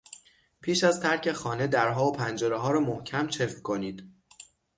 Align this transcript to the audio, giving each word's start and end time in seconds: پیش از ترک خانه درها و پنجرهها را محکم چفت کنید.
پیش 0.61 0.83
از 0.83 0.99
ترک 0.99 1.31
خانه 1.31 1.67
درها 1.67 2.05
و 2.07 2.11
پنجرهها 2.11 2.71
را 2.71 2.79
محکم 2.79 3.27
چفت 3.27 3.61
کنید. 3.61 4.03